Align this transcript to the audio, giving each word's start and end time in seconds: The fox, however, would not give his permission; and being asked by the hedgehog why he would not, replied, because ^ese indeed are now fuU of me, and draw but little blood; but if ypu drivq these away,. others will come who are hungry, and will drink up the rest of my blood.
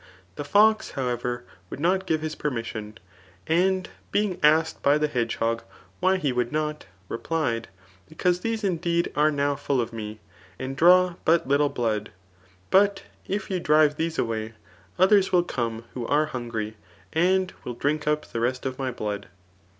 The 0.35 0.43
fox, 0.43 0.93
however, 0.93 1.43
would 1.69 1.79
not 1.79 2.07
give 2.07 2.21
his 2.21 2.33
permission; 2.33 2.97
and 3.45 3.87
being 4.11 4.39
asked 4.41 4.81
by 4.81 4.97
the 4.97 5.07
hedgehog 5.07 5.61
why 5.99 6.17
he 6.17 6.31
would 6.31 6.51
not, 6.51 6.85
replied, 7.07 7.67
because 8.09 8.39
^ese 8.39 8.63
indeed 8.63 9.11
are 9.15 9.29
now 9.29 9.53
fuU 9.53 9.79
of 9.79 9.93
me, 9.93 10.19
and 10.57 10.75
draw 10.75 11.17
but 11.23 11.47
little 11.47 11.69
blood; 11.69 12.09
but 12.71 13.03
if 13.27 13.47
ypu 13.49 13.61
drivq 13.61 13.95
these 13.97 14.17
away,. 14.17 14.53
others 14.97 15.31
will 15.31 15.43
come 15.43 15.83
who 15.93 16.07
are 16.07 16.25
hungry, 16.25 16.77
and 17.13 17.53
will 17.63 17.75
drink 17.75 18.07
up 18.07 18.25
the 18.25 18.39
rest 18.39 18.65
of 18.65 18.79
my 18.79 18.89
blood. 18.89 19.27